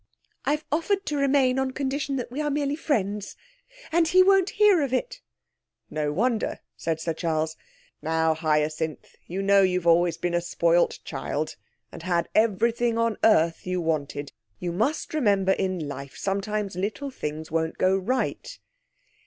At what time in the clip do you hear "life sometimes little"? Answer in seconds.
15.87-17.11